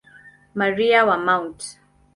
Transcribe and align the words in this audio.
Maria 0.55 1.05
wa 1.05 1.17
Mt. 1.25 1.59